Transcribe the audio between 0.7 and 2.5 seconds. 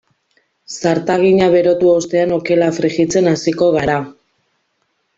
Zartagina berotu ostean